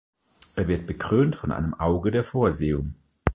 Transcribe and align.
Er 0.55 0.67
wird 0.67 0.87
bekrönt 0.87 1.35
von 1.35 1.51
einem 1.51 1.75
Auge 1.75 2.09
der 2.09 2.23
Vorsehung. 2.23 2.95